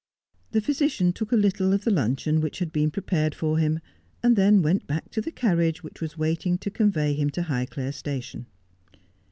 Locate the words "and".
4.23-4.35